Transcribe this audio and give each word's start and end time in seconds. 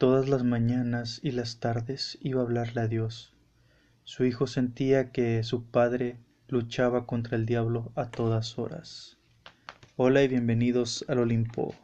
Todas 0.00 0.30
las 0.30 0.44
mañanas 0.44 1.20
y 1.22 1.30
las 1.32 1.60
tardes 1.60 2.16
iba 2.22 2.40
a 2.40 2.44
hablarle 2.44 2.80
a 2.80 2.88
Dios. 2.88 3.34
Su 4.04 4.24
hijo 4.24 4.46
sentía 4.46 5.12
que 5.12 5.42
su 5.42 5.66
padre 5.66 6.16
luchaba 6.48 7.04
contra 7.04 7.36
el 7.36 7.44
diablo 7.44 7.92
a 7.96 8.10
todas 8.10 8.58
horas. 8.58 9.18
Hola 9.96 10.22
y 10.22 10.28
bienvenidos 10.28 11.04
al 11.06 11.18
Olimpo. 11.18 11.74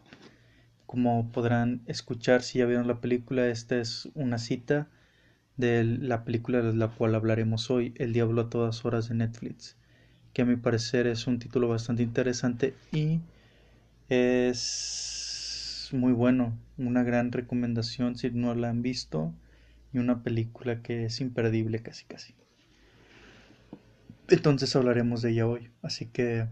Como 0.86 1.30
podrán 1.30 1.82
escuchar 1.84 2.40
si 2.40 2.60
ya 2.60 2.64
vieron 2.64 2.88
la 2.88 3.02
película, 3.02 3.48
esta 3.48 3.76
es 3.78 4.08
una 4.14 4.38
cita 4.38 4.88
de 5.58 5.84
la 5.84 6.24
película 6.24 6.62
de 6.62 6.72
la 6.72 6.88
cual 6.88 7.16
hablaremos 7.16 7.70
hoy, 7.70 7.92
El 7.96 8.14
Diablo 8.14 8.40
a 8.40 8.48
todas 8.48 8.86
horas 8.86 9.10
de 9.10 9.16
Netflix, 9.16 9.76
que 10.32 10.40
a 10.40 10.46
mi 10.46 10.56
parecer 10.56 11.06
es 11.06 11.26
un 11.26 11.38
título 11.38 11.68
bastante 11.68 12.02
interesante 12.02 12.72
y 12.92 13.20
es 14.08 15.25
muy 15.92 16.12
bueno, 16.12 16.58
una 16.78 17.02
gran 17.02 17.32
recomendación 17.32 18.16
si 18.16 18.30
no 18.30 18.54
la 18.54 18.70
han 18.70 18.82
visto 18.82 19.34
y 19.92 19.98
una 19.98 20.22
película 20.22 20.82
que 20.82 21.04
es 21.04 21.20
imperdible 21.20 21.82
casi 21.82 22.04
casi. 22.04 22.34
Entonces 24.28 24.74
hablaremos 24.74 25.22
de 25.22 25.30
ella 25.30 25.46
hoy, 25.46 25.70
así 25.82 26.06
que 26.06 26.48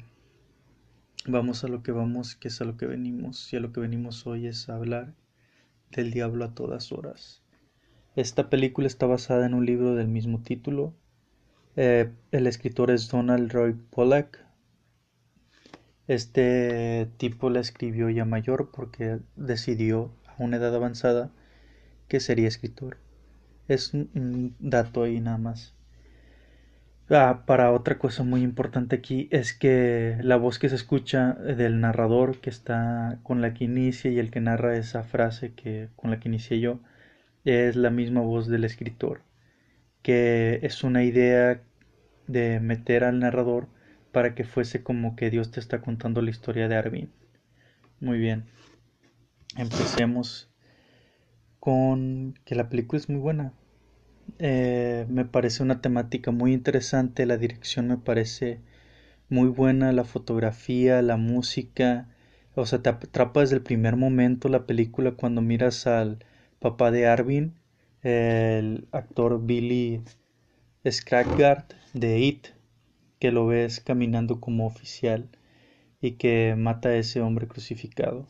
vamos 1.27 1.65
a 1.65 1.69
lo 1.69 1.83
que 1.83 1.93
vamos, 1.93 2.37
que 2.37 2.49
es 2.49 2.61
a 2.61 2.65
lo 2.65 2.77
que 2.77 2.87
venimos, 2.87 3.53
y 3.53 3.57
a 3.57 3.61
lo 3.61 3.73
que 3.73 3.81
venimos 3.81 4.27
hoy 4.27 4.47
es 4.47 4.69
hablar 4.69 5.15
del 5.91 6.11
diablo 6.11 6.45
a 6.45 6.55
todas 6.55 6.93
horas. 6.93 7.43
Esta 8.17 8.49
película 8.49 8.87
está 8.87 9.07
basada 9.07 9.47
en 9.47 9.55
un 9.55 9.67
libro 9.67 9.95
del 9.97 10.09
mismo 10.09 10.41
título. 10.41 10.95
Eh, 11.77 12.13
el 12.31 12.47
escritor 12.47 12.93
es 12.93 13.09
Donald 13.09 13.51
Roy 13.53 13.73
Pollack. 13.73 14.44
Este 16.07 17.09
tipo 17.17 17.51
la 17.51 17.61
escribió 17.61 18.11
ya 18.11 18.25
mayor 18.25 18.71
porque 18.73 19.19
decidió 19.37 20.11
a 20.27 20.43
una 20.43 20.59
edad 20.59 20.75
avanzada 20.75 21.31
que 22.09 22.21
sería 22.21 22.49
escritor. 22.49 22.99
Es 23.69 23.95
un 23.95 24.55
dato 24.59 25.05
ahí 25.05 25.21
nada 25.21 25.39
más. 25.39 25.75
Ah, 27.11 27.43
para 27.47 27.71
otra 27.73 27.99
cosa 27.99 28.23
muy 28.23 28.43
importante 28.43 28.97
aquí 28.97 29.29
es 29.31 29.53
que 29.53 30.17
la 30.23 30.37
voz 30.37 30.59
que 30.59 30.71
se 30.71 30.75
escucha 30.75 31.35
del 31.35 31.81
narrador 31.81 32.41
que 32.41 32.49
está 32.49 33.19
con 33.23 33.43
la 33.43 33.53
que 33.53 33.65
inicia 33.65 34.11
y 34.11 34.19
el 34.19 34.31
que 34.31 34.41
narra 34.41 34.77
esa 34.79 35.03
frase 35.03 35.53
que 35.53 35.91
con 35.97 36.11
la 36.11 36.19
que 36.19 36.29
inicié 36.29 36.61
yo 36.61 36.81
es 37.45 37.77
la 37.77 37.91
misma 37.91 38.23
voz 38.23 38.49
del 38.49 38.65
escritor, 38.65 39.21
que 40.03 40.61
es 40.63 40.83
una 40.83 41.05
idea 41.05 41.61
de 42.27 42.61
meter 42.61 43.05
al 43.05 43.21
narrador 43.21 43.69
para 44.15 44.35
que 44.35 44.45
fuese 44.45 44.83
como 44.83 45.17
que 45.17 45.29
Dios 45.29 45.51
te 45.51 45.61
está 45.61 45.83
contando 45.83 46.23
la 46.23 46.31
historia 46.31 46.69
de 46.69 46.77
Arvin. 46.77 47.11
Muy 48.01 48.19
bien. 48.19 48.45
Empecemos 49.57 50.49
con 51.59 52.35
que 52.45 52.55
la 52.55 52.69
película 52.69 53.01
es 53.01 53.09
muy 53.11 53.19
buena. 53.19 53.53
Eh, 54.39 55.05
me 55.09 55.25
parece 55.25 55.63
una 55.63 55.81
temática 55.81 56.31
muy 56.31 56.55
interesante, 56.55 57.27
la 57.27 57.37
dirección 57.37 57.89
me 57.89 57.99
parece 57.99 58.61
muy 59.29 59.49
buena, 59.49 59.93
la 59.93 60.05
fotografía, 60.05 61.03
la 61.03 61.17
música, 61.17 62.09
o 62.55 62.67
sea, 62.67 62.83
te 62.83 62.91
atrapa 62.91 63.41
desde 63.41 63.57
el 63.57 63.63
primer 63.63 63.97
momento 63.97 64.49
la 64.49 64.65
película 64.65 65.13
cuando 65.13 65.43
miras 65.43 65.87
al, 65.87 66.25
papá 66.61 66.91
de 66.91 67.07
Arvin, 67.07 67.55
el 68.03 68.87
actor 68.93 69.45
Billy 69.45 70.03
Skarsgård 70.85 71.67
de 71.95 72.21
It, 72.21 72.47
que 73.25 73.33
lo 73.33 73.47
ves 73.47 73.81
caminando 73.81 74.39
como 74.39 74.67
oficial 74.67 75.31
y 76.03 76.17
que 76.17 76.57
mata 76.59 76.91
a 76.91 76.97
ese 76.97 77.23
hombre 77.23 77.49
crucificado 77.49 78.27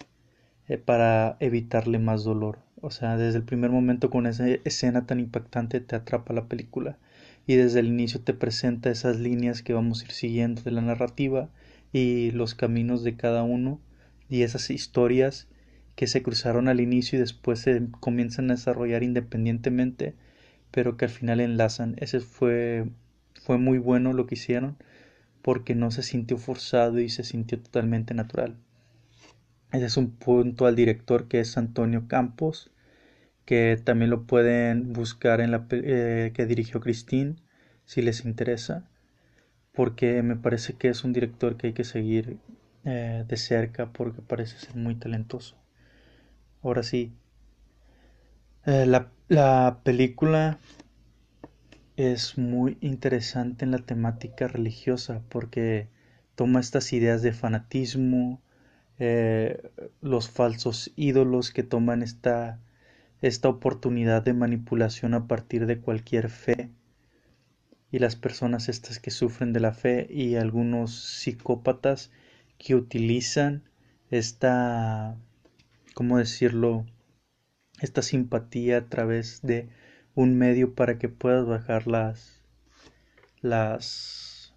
eh, 0.69 0.78
para 0.78 1.36
evitarle 1.41 1.98
más 1.98 2.23
dolor. 2.23 2.61
O 2.81 2.92
sea, 2.92 3.17
desde 3.17 3.39
el 3.39 3.45
primer 3.45 3.73
momento 3.73 4.09
con 4.09 4.28
esa 4.28 4.47
escena 4.48 5.05
tan 5.05 5.19
impactante 5.19 5.81
te 5.81 5.97
atrapa 5.97 6.33
la 6.33 6.47
película 6.47 6.97
y 7.45 7.56
desde 7.56 7.81
el 7.81 7.89
inicio 7.89 8.20
te 8.20 8.34
presenta 8.34 8.89
esas 8.89 9.19
líneas 9.19 9.62
que 9.62 9.73
vamos 9.73 10.01
a 10.01 10.05
ir 10.05 10.12
siguiendo 10.12 10.63
de 10.63 10.70
la 10.70 10.80
narrativa 10.80 11.48
y 11.92 12.30
los 12.30 12.55
caminos 12.55 13.02
de 13.02 13.17
cada 13.17 13.42
uno 13.42 13.80
y 14.29 14.42
esas 14.42 14.70
historias 14.70 15.48
que 15.96 16.07
se 16.07 16.23
cruzaron 16.23 16.69
al 16.69 16.80
inicio 16.80 17.19
y 17.19 17.20
después 17.20 17.58
se 17.58 17.83
comienzan 17.98 18.48
a 18.48 18.55
desarrollar 18.55 19.02
independientemente, 19.02 20.14
pero 20.70 20.96
que 20.96 21.07
al 21.07 21.11
final 21.11 21.40
enlazan. 21.40 21.96
Ese 21.98 22.20
fue, 22.20 22.86
fue 23.45 23.59
muy 23.59 23.79
bueno 23.79 24.13
lo 24.13 24.27
que 24.27 24.37
hicieron 24.37 24.77
porque 25.43 25.75
no 25.75 25.91
se 25.91 26.03
sintió 26.03 26.39
forzado 26.39 26.99
y 27.01 27.11
se 27.11 27.23
sintió 27.23 27.61
totalmente 27.61 28.15
natural. 28.15 28.57
Ese 29.73 29.85
es 29.87 29.97
un 29.99 30.13
punto 30.13 30.67
al 30.67 30.75
director 30.75 31.29
que 31.29 31.41
es 31.41 31.59
Antonio 31.59 32.09
Campos, 32.09 32.71
que 33.45 33.79
también 33.85 34.11
lo 34.11 34.23
pueden 34.23 34.95
buscar 34.95 35.43
en 35.43 35.51
la 35.51 35.67
eh, 35.71 36.33
que 36.35 36.47
dirigió 36.47 36.81
Christine, 36.81 37.37
si 37.85 38.01
les 38.01 38.25
interesa, 38.25 38.89
porque 39.73 40.23
me 40.23 40.37
parece 40.37 40.75
que 40.75 40.89
es 40.89 41.05
un 41.05 41.13
director 41.13 41.57
que 41.59 41.69
hay 41.69 41.73
que 41.75 41.85
seguir 41.85 42.39
eh, 42.87 43.25
de 43.29 43.37
cerca 43.37 43.93
porque 43.93 44.23
parece 44.23 44.59
ser 44.59 44.77
muy 44.77 44.95
talentoso. 44.95 45.57
Ahora 46.63 46.83
sí. 46.83 47.13
Eh, 48.65 48.87
la, 48.87 49.11
la, 49.29 49.81
película 49.85 50.59
es 51.97 52.39
muy 52.39 52.77
interesante 52.81 53.65
en 53.65 53.71
la 53.71 53.79
temática 53.79 54.49
religiosa 54.49 55.23
porque 55.29 55.89
toma 56.35 56.61
estas 56.61 56.93
ideas 56.93 57.23
de 57.23 57.33
fanatismo, 57.33 58.41
eh, 58.99 59.71
los 60.01 60.29
falsos 60.29 60.93
ídolos 60.97 61.51
que 61.53 61.63
toman 61.63 62.03
esta, 62.03 62.61
esta 63.23 63.49
oportunidad 63.49 64.23
de 64.23 64.33
manipulación 64.35 65.15
a 65.15 65.27
partir 65.27 65.67
de 65.67 65.81
cualquier 65.81 66.31
fe 66.31 66.71
y 67.91 67.99
las 68.01 68.17
personas 68.17 68.69
estas 68.69 68.99
que 68.99 69.11
sufren 69.11 69.53
de 69.53 69.61
la 69.61 69.73
fe 69.73 70.07
y 70.11 70.37
algunos 70.37 70.95
psicópatas 70.95 72.11
que 72.59 72.75
utilizan 72.75 73.63
esta 74.11 75.17
¿cómo 75.95 76.19
decirlo? 76.19 76.85
Esta 77.81 78.03
simpatía 78.03 78.79
a 78.79 78.89
través 78.89 79.41
de 79.43 79.69
un 80.14 80.36
medio 80.36 80.75
para 80.75 80.98
que 80.98 81.08
puedas 81.08 81.47
bajar 81.47 81.86
las, 81.86 82.42
las, 83.41 84.55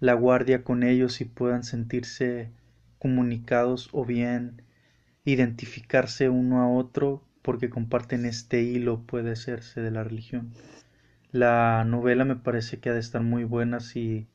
la 0.00 0.14
guardia 0.14 0.64
con 0.64 0.82
ellos 0.82 1.20
y 1.20 1.24
puedan 1.24 1.64
sentirse 1.64 2.50
comunicados 2.98 3.88
o 3.92 4.04
bien 4.04 4.62
identificarse 5.24 6.28
uno 6.28 6.60
a 6.60 6.68
otro 6.68 7.22
porque 7.42 7.70
comparten 7.70 8.24
este 8.24 8.62
hilo 8.62 9.02
puede 9.02 9.36
serse 9.36 9.80
de 9.80 9.90
la 9.90 10.02
religión. 10.02 10.52
La 11.30 11.84
novela 11.84 12.24
me 12.24 12.36
parece 12.36 12.78
que 12.78 12.90
ha 12.90 12.94
de 12.94 13.00
estar 13.00 13.22
muy 13.22 13.44
buena 13.44 13.80
si 13.80 14.26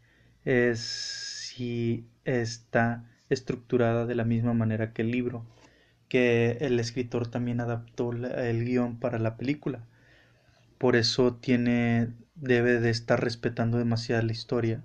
es 0.46 0.80
si 0.80 2.06
está 2.26 3.04
estructurada 3.30 4.06
de 4.06 4.16
la 4.16 4.24
misma 4.24 4.54
manera 4.54 4.94
que 4.94 5.02
el 5.02 5.12
libro 5.12 5.46
que 6.12 6.58
el 6.60 6.78
escritor 6.78 7.28
también 7.28 7.62
adaptó 7.62 8.12
el 8.12 8.66
guion 8.66 9.00
para 9.00 9.18
la 9.18 9.38
película. 9.38 9.88
Por 10.78 10.98
eso 10.98 11.36
tiene 11.36 12.10
debe 12.36 12.82
de 12.82 12.90
estar 12.90 13.24
respetando 13.24 13.78
demasiado 13.78 14.22
la 14.22 14.34
historia. 14.34 14.84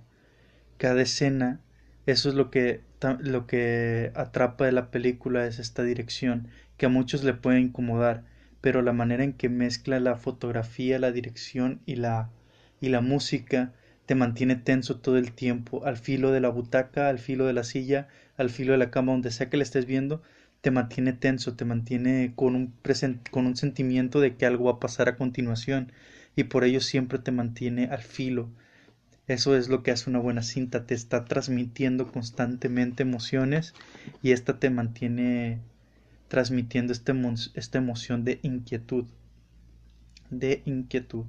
Cada 0.79 1.03
escena, 1.03 1.59
eso 2.07 2.29
es 2.29 2.37
lo 2.37 2.53
que 2.53 2.83
lo 3.19 3.49
que 3.49 4.13
atrapa 4.15 4.67
de 4.67 4.73
la 4.73 4.93
película 4.93 5.49
es 5.49 5.59
esta 5.59 5.83
dirección 5.83 6.47
que 6.77 6.87
a 6.87 6.91
muchos 6.91 7.25
le 7.25 7.35
puede 7.35 7.59
incomodar, 7.59 8.23
pero 8.61 8.81
la 8.81 8.93
manera 8.93 9.25
en 9.25 9.33
que 9.33 9.49
mezcla 9.49 9.99
la 9.99 10.15
fotografía, 10.15 11.01
la 11.01 11.11
dirección 11.11 11.81
y 11.87 11.97
la 11.97 12.31
y 12.81 12.91
la 12.91 13.01
música 13.01 13.73
te 14.07 14.15
mantiene 14.15 14.55
tenso 14.55 15.01
todo 15.01 15.19
el 15.19 15.33
tiempo, 15.33 15.85
al 15.87 15.97
filo 15.97 16.31
de 16.31 16.41
la 16.41 16.51
butaca, 16.51 17.09
al 17.09 17.19
filo 17.19 17.47
de 17.47 17.53
la 17.53 17.65
silla, 17.65 18.07
al 18.37 18.49
filo 18.49 18.71
de 18.71 18.79
la 18.79 18.93
cama, 18.93 19.11
donde 19.11 19.33
sea 19.33 19.51
que 19.51 19.57
le 19.57 19.65
estés 19.65 19.87
viendo, 19.87 20.23
te 20.67 20.73
mantiene 20.73 21.13
tenso, 21.13 21.55
te 21.55 21.65
mantiene 21.65 22.33
con 22.35 22.57
un, 22.57 22.75
con 23.31 23.47
un 23.47 23.55
sentimiento 23.55 24.19
de 24.19 24.35
que 24.35 24.47
algo 24.47 24.65
va 24.65 24.73
a 24.73 24.81
pasar 24.81 25.09
a 25.09 25.17
continuación 25.17 25.93
y 26.35 26.43
por 26.43 26.65
ello 26.65 26.81
siempre 26.81 27.21
te 27.21 27.31
mantiene 27.31 27.85
al 27.85 28.03
filo. 28.03 28.51
Eso 29.29 29.55
es 29.55 29.69
lo 29.69 29.85
que 29.85 29.93
hace 29.93 30.11
una 30.11 30.19
buena 30.19 30.43
cinta, 30.43 30.85
te 30.85 30.95
está 30.95 31.25
transmitiendo 31.25 32.11
constantemente 32.11 33.05
emociones 33.05 33.75
y 34.25 34.33
esta 34.33 34.59
te 34.59 34.69
mantiene 34.71 35.61
transmitiendo 36.27 36.93
este 36.93 37.13
esta 37.55 37.79
emoción 37.79 38.25
de 38.25 38.41
inquietud. 38.43 39.05
De 40.31 40.63
inquietud. 40.65 41.27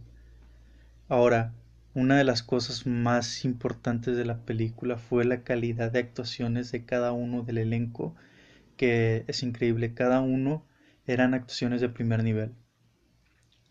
Ahora, 1.10 1.54
una 1.94 2.18
de 2.18 2.24
las 2.24 2.42
cosas 2.42 2.88
más 2.88 3.46
importantes 3.46 4.18
de 4.18 4.26
la 4.26 4.40
película 4.40 4.98
fue 4.98 5.26
la 5.26 5.44
calidad 5.44 5.92
de 5.92 6.00
actuaciones 6.00 6.72
de 6.72 6.86
cada 6.86 7.12
uno 7.12 7.44
del 7.44 7.60
elenco 7.60 8.16
que 8.78 9.26
es 9.28 9.44
increíble. 9.44 9.94
Cada 9.94 10.22
uno 10.22 10.66
eran 11.06 11.34
actuaciones 11.34 11.82
de 11.82 11.90
primer 11.90 12.24
nivel. 12.24 12.54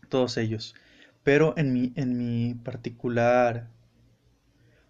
Todos 0.09 0.37
ellos. 0.37 0.75
Pero 1.23 1.53
en 1.57 1.73
mi, 1.73 1.93
en 1.95 2.17
mi 2.17 2.53
particular 2.53 3.69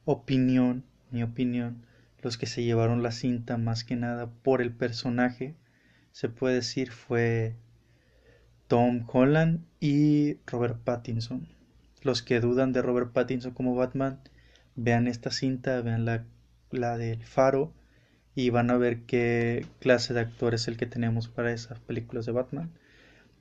opinión, 0.05 0.83
mi 1.11 1.23
opinión, 1.23 1.85
los 2.21 2.37
que 2.37 2.45
se 2.45 2.63
llevaron 2.63 3.03
la 3.03 3.11
cinta 3.11 3.57
más 3.57 3.83
que 3.83 3.95
nada 3.95 4.29
por 4.43 4.61
el 4.61 4.71
personaje, 4.71 5.55
se 6.11 6.29
puede 6.29 6.55
decir 6.55 6.91
fue 6.91 7.55
Tom 8.67 9.05
Holland 9.11 9.65
y 9.79 10.37
Robert 10.45 10.77
Pattinson. 10.83 11.47
Los 12.01 12.21
que 12.21 12.39
dudan 12.39 12.73
de 12.73 12.81
Robert 12.81 13.11
Pattinson 13.11 13.53
como 13.53 13.75
Batman, 13.75 14.19
vean 14.75 15.07
esta 15.07 15.31
cinta, 15.31 15.81
vean 15.81 16.05
la, 16.05 16.25
la 16.71 16.97
del 16.97 17.23
Faro 17.23 17.73
y 18.37 18.51
van 18.51 18.69
a 18.69 18.77
ver 18.77 19.01
qué 19.07 19.65
clase 19.79 20.13
de 20.13 20.19
actor 20.19 20.53
es 20.53 20.67
el 20.67 20.77
que 20.77 20.85
tenemos 20.85 21.27
para 21.27 21.51
esas 21.51 21.79
películas 21.79 22.27
de 22.27 22.33
Batman. 22.33 22.69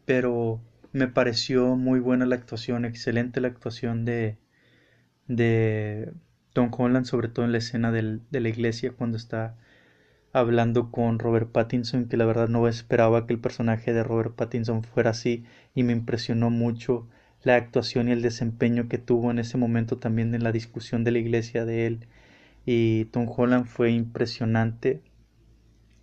Pero 0.07 0.63
me 0.93 1.07
pareció 1.07 1.77
muy 1.77 2.01
buena 2.01 2.25
la 2.25 2.37
actuación, 2.37 2.87
excelente 2.87 3.43
la 3.43 3.49
actuación 3.49 4.07
de, 4.07 4.39
de 5.29 6.15
Tom 6.55 6.71
Holland, 6.73 7.05
sobre 7.05 7.29
todo 7.29 7.45
en 7.45 7.53
la 7.53 7.59
escena 7.59 7.93
de 7.93 8.41
la 8.41 8.49
iglesia 8.49 8.91
cuando 8.93 9.19
está 9.19 9.59
hablando 10.33 10.91
con 10.91 11.19
Robert 11.19 11.53
Pattinson, 11.53 12.09
que 12.09 12.17
la 12.17 12.25
verdad 12.25 12.49
no 12.49 12.67
esperaba 12.67 13.27
que 13.27 13.35
el 13.35 13.39
personaje 13.41 13.93
de 13.93 14.03
Robert 14.03 14.35
Pattinson 14.35 14.83
fuera 14.83 15.11
así 15.11 15.45
y 15.75 15.83
me 15.83 15.93
impresionó 15.93 16.49
mucho 16.49 17.07
la 17.43 17.57
actuación 17.57 18.09
y 18.09 18.13
el 18.13 18.23
desempeño 18.23 18.89
que 18.89 18.97
tuvo 18.97 19.31
en 19.31 19.41
ese 19.41 19.59
momento 19.59 19.99
también 19.99 20.35
en 20.35 20.43
la 20.43 20.53
discusión 20.53 21.05
de 21.05 21.11
la 21.11 21.19
iglesia 21.19 21.67
de 21.67 21.87
él 21.87 22.09
y 22.67 23.07
Tom 23.07 23.27
Holland 23.35 23.67
fue 23.67 23.93
impresionante, 23.93 25.01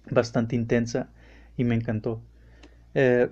bastante 0.10 0.56
intensa 0.56 1.10
y 1.57 1.65
me 1.65 1.75
encantó. 1.75 2.21
Eh, 2.95 3.30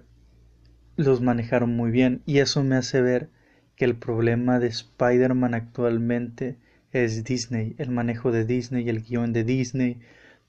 los 0.98 1.22
manejaron 1.22 1.76
muy 1.76 1.92
bien 1.92 2.22
y 2.26 2.40
eso 2.40 2.64
me 2.64 2.76
hace 2.76 3.02
ver 3.02 3.30
que 3.76 3.86
el 3.86 3.96
problema 3.96 4.60
de 4.60 4.68
Spider-Man 4.68 5.54
actualmente 5.54 6.58
es 6.92 7.24
Disney, 7.24 7.76
el 7.78 7.90
manejo 7.90 8.32
de 8.32 8.46
Disney, 8.46 8.88
el 8.90 9.02
guion 9.02 9.34
de 9.34 9.44
Disney, 9.46 10.02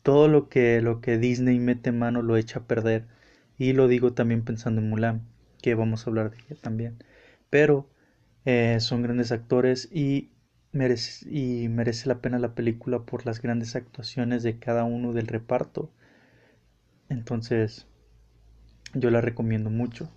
todo 0.03 0.29
lo 0.29 0.49
que, 0.49 0.81
lo 0.83 1.01
que 1.01 1.19
Disney 1.19 1.59
mete 1.61 1.93
mano 1.93 2.23
lo 2.23 2.37
echa 2.37 2.61
a 2.61 2.65
perder. 2.65 3.07
Y 3.59 3.75
lo 3.75 3.87
digo 3.87 4.13
también 4.13 4.43
pensando 4.43 4.81
en 4.81 4.91
Mulan, 4.91 5.23
que 5.63 5.75
vamos 5.75 6.07
a 6.07 6.11
hablar 6.11 6.31
de 6.31 6.39
ella 6.39 6.57
también. 6.61 6.97
Pero 7.49 7.89
eh, 8.45 8.79
son 8.81 9.03
grandes 9.03 9.31
actores 9.31 9.89
y 9.93 10.31
y 10.73 11.69
merece 11.69 12.09
la 12.09 12.21
pena 12.21 12.39
la 12.39 12.55
película 12.55 13.01
por 13.01 13.27
las 13.27 13.43
grandes 13.43 13.77
actuaciones 13.77 14.43
de 14.43 14.59
cada 14.59 14.85
uno 14.85 15.13
del 15.13 15.27
reparto. 15.27 15.91
Entonces, 17.11 17.87
yo 18.95 19.11
la 19.11 19.21
recomiendo 19.21 19.69
mucho. 19.69 20.11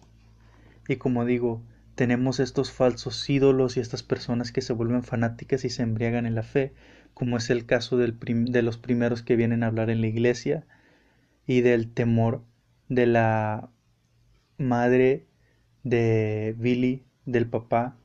Y 0.88 0.96
como 0.96 1.25
digo, 1.25 1.62
tenemos 1.96 2.40
estos 2.40 2.72
falsos 2.72 3.30
ídolos 3.30 3.75
y 3.75 3.81
estas 3.81 4.04
personas 4.04 4.52
que 4.52 4.62
se 4.62 4.74
vuelven 4.74 5.04
fanáticas 5.04 5.66
y 5.66 5.69
se 5.69 5.84
embriagan 5.84 6.25
en 6.25 6.36
la 6.36 6.44
fe, 6.44 6.74
como 7.13 7.38
es 7.38 7.50
el 7.50 7.66
caso 7.66 7.98
del 7.98 8.18
de 8.19 8.62
los 8.62 8.78
primeros 8.78 9.24
que 9.24 9.36
vienen 9.36 9.63
a 9.63 9.68
hablar 9.68 9.90
en 9.90 10.01
la 10.01 10.08
iglesia 10.08 10.66
y 11.48 11.62
del 11.62 11.92
temor 11.92 12.44
de 12.90 13.08
la 13.08 13.69
madre 14.58 15.25
de 15.84 16.56
Billy, 16.58 17.04
del 17.25 17.48
papá 17.48 17.98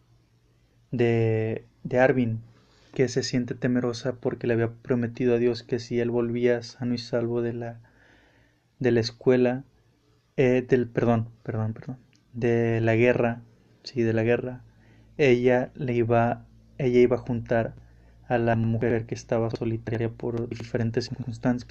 de, 0.91 1.67
de 1.82 1.99
Arvin, 1.99 2.41
que 2.94 3.09
se 3.09 3.23
siente 3.23 3.55
temerosa 3.55 4.15
porque 4.15 4.47
le 4.47 4.55
había 4.55 4.71
prometido 4.71 5.35
a 5.35 5.38
Dios 5.38 5.62
que 5.62 5.79
si 5.79 6.00
él 6.00 6.11
volvía 6.11 6.62
sano 6.62 6.94
y 6.94 6.99
salvo 6.99 7.43
de 7.43 7.53
la, 7.53 7.81
de 8.79 8.91
la 8.91 9.00
escuela, 9.00 9.65
eh, 10.37 10.65
del, 10.69 10.88
perdón, 10.88 11.29
perdón, 11.43 11.73
perdón, 11.73 11.99
de 12.32 12.81
la 12.81 12.94
guerra, 12.97 13.43
sí, 13.85 14.03
de 14.03 14.12
la 14.12 14.23
guerra, 14.23 14.62
ella 15.19 15.71
le 15.75 15.94
iba, 15.94 16.47
ella 16.79 17.00
iba 17.00 17.17
a 17.17 17.21
juntar 17.21 17.75
a 18.29 18.38
la 18.38 18.56
mujer 18.56 19.06
que 19.06 19.15
estaba 19.15 19.50
solitaria 19.50 20.09
por 20.09 20.49
diferentes 20.49 21.06
circunstancias 21.06 21.71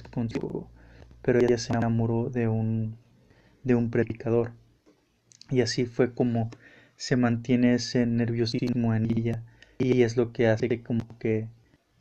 pero 1.22 1.38
ella 1.38 1.58
se 1.58 1.72
enamoró 1.72 2.30
de 2.30 2.48
un, 2.48 2.96
de 3.64 3.74
un 3.74 3.90
predicador. 3.90 4.52
Y 5.50 5.62
así 5.62 5.84
fue 5.86 6.12
como 6.12 6.50
se 6.96 7.16
mantiene 7.16 7.74
ese 7.74 8.06
nerviosismo 8.06 8.94
en 8.94 9.06
ella 9.06 9.42
y 9.80 10.02
es 10.02 10.16
lo 10.16 10.32
que 10.32 10.46
hace 10.46 10.68
que 10.68 10.82
como 10.82 11.06
que 11.18 11.48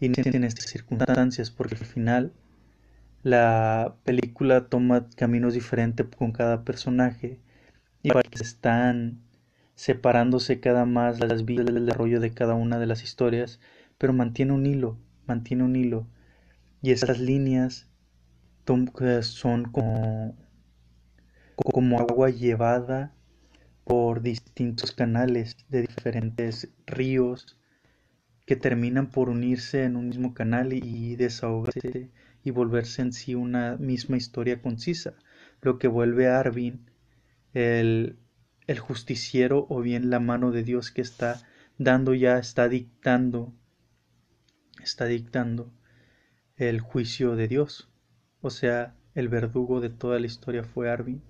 en 0.01 0.43
estas 0.43 0.65
circunstancias 0.65 1.49
porque 1.49 1.75
al 1.75 1.85
final 1.85 2.33
la 3.23 3.95
película 4.03 4.67
toma 4.67 5.09
caminos 5.15 5.53
diferentes 5.53 6.05
con 6.17 6.31
cada 6.31 6.63
personaje. 6.63 7.39
Y 8.03 8.11
están 8.31 9.19
separándose 9.75 10.59
cada 10.59 10.85
más 10.85 11.19
las 11.19 11.43
vidas 11.45 11.65
del 11.65 11.85
desarrollo 11.85 12.19
de 12.19 12.31
cada 12.31 12.53
una 12.53 12.79
de 12.79 12.85
las 12.85 13.03
historias 13.03 13.59
pero 13.97 14.13
mantiene 14.13 14.53
un 14.53 14.65
hilo 14.65 14.97
mantiene 15.29 15.63
un 15.63 15.75
hilo. 15.75 16.07
Y 16.81 16.91
esas 16.91 17.19
líneas 17.19 17.87
son 19.21 19.65
como 19.65 20.35
como 21.55 21.99
agua 21.99 22.29
llevada 22.29 23.13
por 23.83 24.21
distintos 24.21 24.91
canales 24.91 25.57
de 25.69 25.81
diferentes 25.81 26.69
ríos 26.85 27.58
que 28.49 28.55
terminan 28.55 29.11
por 29.11 29.29
unirse 29.29 29.83
en 29.83 29.95
un 29.95 30.07
mismo 30.07 30.33
canal 30.33 30.73
y 30.73 31.15
desahogarse 31.15 32.09
y 32.43 32.49
volverse 32.49 33.03
en 33.03 33.13
sí 33.13 33.35
una 33.35 33.77
misma 33.77 34.17
historia 34.17 34.59
concisa, 34.59 35.13
lo 35.61 35.77
que 35.77 35.87
vuelve 35.87 36.27
a 36.27 36.39
Arvin 36.39 36.89
el, 37.53 38.17
el 38.65 38.79
justiciero 38.79 39.67
o 39.69 39.81
bien 39.81 40.09
la 40.09 40.19
mano 40.19 40.49
de 40.49 40.63
Dios 40.63 40.89
que 40.89 41.01
está 41.03 41.47
dando 41.77 42.15
ya, 42.15 42.39
está 42.39 42.67
dictando, 42.67 43.53
está 44.81 45.05
dictando 45.05 45.71
el 46.57 46.79
juicio 46.79 47.35
de 47.35 47.47
Dios. 47.47 47.91
O 48.41 48.49
sea, 48.49 48.95
el 49.13 49.29
verdugo 49.29 49.79
de 49.79 49.91
toda 49.91 50.19
la 50.19 50.25
historia 50.25 50.63
fue 50.63 50.89
Arvin. 50.89 51.21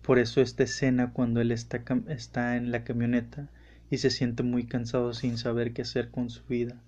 Por 0.00 0.18
eso 0.18 0.40
esta 0.40 0.62
escena 0.62 1.12
cuando 1.12 1.42
él 1.42 1.52
está, 1.52 1.84
está 2.08 2.56
en 2.56 2.70
la 2.70 2.82
camioneta 2.82 3.50
y 3.90 3.98
se 3.98 4.10
siente 4.10 4.42
muy 4.42 4.66
cansado 4.66 5.14
sin 5.14 5.38
saber 5.38 5.72
qué 5.72 5.82
hacer 5.82 6.10
con 6.10 6.30
su 6.30 6.44
vida, 6.44 6.80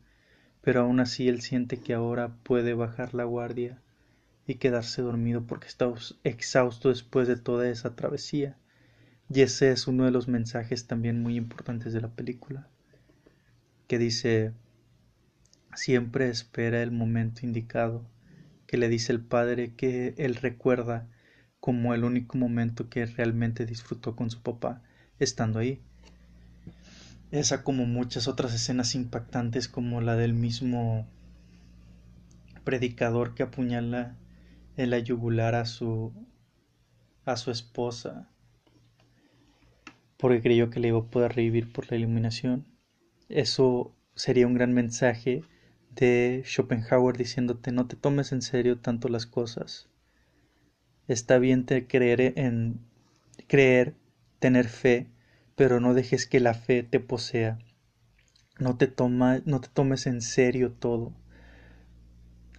pero 0.63 0.83
aún 0.83 1.01
así 1.01 1.29
él 1.29 1.41
siente 1.41 1.79
que 1.79 1.95
ahora 1.95 2.35
puede 2.43 2.75
bajar 2.75 3.15
la 3.15 3.25
guardia 3.25 3.81
y 4.47 4.55
quedarse 4.55 5.03
dormido 5.03 5.47
porque 5.47 5.69
está 5.69 5.93
exhausto 6.25 6.89
después 6.89 7.29
de 7.29 7.37
toda 7.37 7.69
esa 7.69 7.95
travesía. 7.95 8.57
Y 9.31 9.43
ese 9.43 9.71
es 9.71 9.87
uno 9.87 10.07
de 10.07 10.11
los 10.11 10.27
mensajes 10.27 10.87
también 10.87 11.23
muy 11.23 11.37
importantes 11.37 11.93
de 11.93 12.01
la 12.01 12.09
película, 12.09 12.67
que 13.87 13.99
dice, 13.99 14.53
siempre 15.75 16.31
espera 16.31 16.83
el 16.83 16.91
momento 16.91 17.45
indicado, 17.45 18.09
que 18.67 18.79
le 18.79 18.89
dice 18.89 19.13
el 19.13 19.21
padre 19.21 19.75
que 19.75 20.15
él 20.17 20.35
recuerda 20.35 21.07
como 21.61 21.93
el 21.93 22.05
único 22.05 22.39
momento 22.39 22.89
que 22.89 23.05
realmente 23.05 23.67
disfrutó 23.67 24.17
con 24.17 24.31
su 24.31 24.43
papá 24.43 24.83
estando 25.19 25.59
ahí. 25.59 25.83
Esa 27.31 27.63
como 27.63 27.87
muchas 27.87 28.29
otras 28.29 28.55
escenas 28.55 28.95
impactantes 28.95 29.69
como 29.69 30.01
la 30.01 30.17
del 30.17 30.33
mismo 30.33 31.07
predicador 32.65 33.35
que 33.35 33.43
apuñala 33.43 34.17
en 34.77 34.91
la 34.91 34.99
yugular 34.99 35.55
a 35.55 35.67
su 35.67 36.13
a 37.25 37.37
su 37.37 37.51
esposa 37.51 38.31
porque 40.19 40.43
creyó 40.43 40.69
que 40.69 40.81
le 40.81 40.89
iba 40.89 40.99
a 40.99 41.11
poder 41.11 41.35
revivir 41.35 41.73
por 41.73 41.91
la 41.91 41.97
iluminación. 41.97 42.67
Eso 43.29 43.95
sería 44.15 44.47
un 44.47 44.55
gran 44.55 44.75
mensaje 44.75 45.43
de 45.95 46.43
Schopenhauer 46.45 47.17
diciéndote 47.17 47.73
no 47.73 47.87
te 47.87 47.97
tomes 47.97 48.33
en 48.33 48.43
serio 48.43 48.79
tanto 48.79 49.09
las 49.09 49.27
cosas. 49.27 49.89
Está 51.07 51.39
bien 51.39 51.65
te 51.65 51.87
creer 51.87 52.33
en 52.37 52.81
creer, 53.47 53.95
tener 54.41 54.69
fe, 54.69 55.07
pero 55.59 55.81
no 55.81 55.93
dejes 55.93 56.27
que 56.27 56.39
la 56.39 56.55
fe 56.55 56.85
te 56.85 57.01
posea. 57.01 57.59
No 58.61 58.77
te 58.77 58.87
toma, 58.87 59.43
no 59.45 59.61
te 59.61 59.69
tomes 59.69 60.07
en 60.07 60.23
serio 60.23 60.71
todo. 60.71 61.13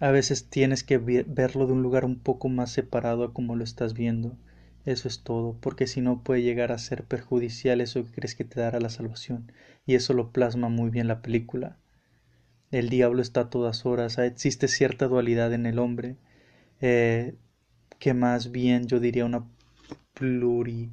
A 0.00 0.10
veces 0.10 0.50
tienes 0.50 0.84
que 0.84 0.98
verlo 0.98 1.66
de 1.66 1.72
un 1.72 1.82
lugar 1.82 2.04
un 2.04 2.18
poco 2.18 2.50
más 2.50 2.72
separado 2.72 3.24
a 3.24 3.32
como 3.32 3.56
lo 3.56 3.64
estás 3.64 3.94
viendo. 3.94 4.36
Eso 4.84 5.08
es 5.08 5.22
todo, 5.22 5.56
porque 5.62 5.86
si 5.86 6.02
no 6.02 6.22
puede 6.22 6.42
llegar 6.42 6.72
a 6.72 6.78
ser 6.78 7.04
perjudicial 7.04 7.80
eso 7.80 8.04
que 8.04 8.12
crees 8.12 8.34
que 8.34 8.44
te 8.44 8.60
dará 8.60 8.80
la 8.80 8.90
salvación. 8.90 9.50
Y 9.86 9.94
eso 9.94 10.12
lo 10.12 10.30
plasma 10.30 10.68
muy 10.68 10.90
bien 10.90 11.08
la 11.08 11.22
película. 11.22 11.78
El 12.70 12.90
diablo 12.90 13.22
está 13.22 13.40
a 13.40 13.50
todas 13.50 13.86
horas, 13.86 14.18
existe 14.18 14.68
cierta 14.68 15.08
dualidad 15.08 15.54
en 15.54 15.64
el 15.64 15.78
hombre. 15.78 16.16
Eh, 16.82 17.34
que 17.98 18.12
más 18.12 18.50
bien 18.50 18.88
yo 18.88 19.00
diría 19.00 19.24
una 19.24 19.46
pluri 20.12 20.90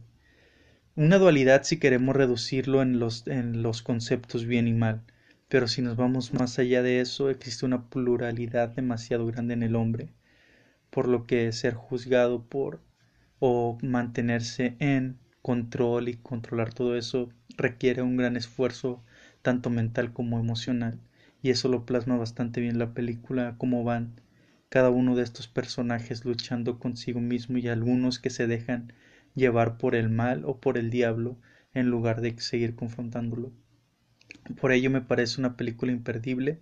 una 0.97 1.19
dualidad 1.19 1.61
si 1.61 1.77
queremos 1.77 2.15
reducirlo 2.15 2.81
en 2.81 2.97
los, 2.99 3.27
en 3.27 3.61
los 3.61 3.83
conceptos 3.83 4.45
bien 4.45 4.67
y 4.67 4.73
mal, 4.73 5.03
pero 5.47 5.67
si 5.67 5.83
nos 5.83 5.95
vamos 5.95 6.33
más 6.33 6.57
allá 6.57 6.81
de 6.81 7.01
eso 7.01 7.29
existe 7.29 7.67
una 7.67 7.87
pluralidad 7.87 8.69
demasiado 8.69 9.27
grande 9.27 9.53
en 9.53 9.61
el 9.61 9.75
hombre, 9.75 10.09
por 10.89 11.07
lo 11.07 11.27
que 11.27 11.51
ser 11.51 11.75
juzgado 11.75 12.43
por 12.43 12.81
o 13.37 13.77
mantenerse 13.83 14.75
en 14.79 15.19
control 15.43 16.09
y 16.09 16.15
controlar 16.15 16.73
todo 16.73 16.97
eso 16.97 17.29
requiere 17.57 18.01
un 18.01 18.17
gran 18.17 18.35
esfuerzo 18.35 19.03
tanto 19.43 19.69
mental 19.69 20.11
como 20.13 20.39
emocional. 20.39 20.99
Y 21.43 21.51
eso 21.51 21.69
lo 21.69 21.85
plasma 21.85 22.17
bastante 22.17 22.59
bien 22.59 22.79
la 22.79 22.95
película 22.95 23.53
cómo 23.59 23.83
van 23.83 24.19
cada 24.69 24.89
uno 24.89 25.15
de 25.15 25.23
estos 25.23 25.47
personajes 25.47 26.25
luchando 26.25 26.79
consigo 26.79 27.21
mismo 27.21 27.59
y 27.59 27.67
algunos 27.67 28.17
que 28.17 28.31
se 28.31 28.47
dejan 28.47 28.93
llevar 29.37 29.77
por 29.77 29.95
el 29.95 30.09
mal 30.09 30.43
o 30.45 30.59
por 30.59 30.77
el 30.77 30.89
diablo 30.89 31.37
en 31.73 31.89
lugar 31.89 32.21
de 32.21 32.37
seguir 32.39 32.75
confrontándolo. 32.75 33.53
Por 34.59 34.71
ello 34.71 34.89
me 34.89 35.01
parece 35.01 35.39
una 35.39 35.55
película 35.55 35.91
imperdible 35.91 36.59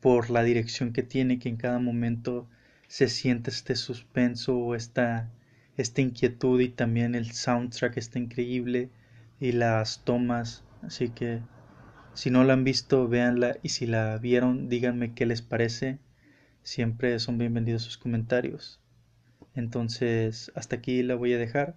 por 0.00 0.30
la 0.30 0.42
dirección 0.42 0.92
que 0.92 1.02
tiene, 1.02 1.38
que 1.38 1.50
en 1.50 1.56
cada 1.56 1.78
momento 1.78 2.48
se 2.88 3.08
siente 3.08 3.50
este 3.50 3.76
suspenso 3.76 4.56
o 4.56 4.74
esta, 4.74 5.30
esta 5.76 6.00
inquietud 6.00 6.60
y 6.60 6.70
también 6.70 7.14
el 7.14 7.32
soundtrack 7.32 7.98
está 7.98 8.18
increíble 8.18 8.88
y 9.38 9.52
las 9.52 10.02
tomas, 10.02 10.64
así 10.82 11.10
que 11.10 11.40
si 12.14 12.30
no 12.30 12.44
la 12.44 12.54
han 12.54 12.64
visto, 12.64 13.08
véanla 13.08 13.58
y 13.62 13.68
si 13.68 13.86
la 13.86 14.16
vieron, 14.18 14.68
díganme 14.68 15.14
qué 15.14 15.26
les 15.26 15.42
parece. 15.42 15.98
Siempre 16.62 17.18
son 17.18 17.38
bienvenidos 17.38 17.82
sus 17.82 17.98
comentarios. 17.98 18.80
Entonces, 19.54 20.50
hasta 20.54 20.76
aquí 20.76 21.02
la 21.02 21.14
voy 21.14 21.32
a 21.34 21.38
dejar. 21.38 21.76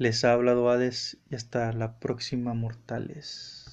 Les 0.00 0.24
ha 0.24 0.32
hablado 0.32 0.70
Hades 0.70 1.18
y 1.28 1.34
hasta 1.34 1.70
la 1.74 2.00
próxima, 2.00 2.54
mortales. 2.54 3.59